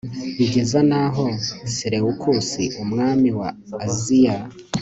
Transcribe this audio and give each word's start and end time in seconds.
bigeza 0.37 0.79
n'aho 0.89 1.25
selewukusi, 1.75 2.63
umwami 2.83 3.29
wa 3.39 3.49
aziya 3.85 4.37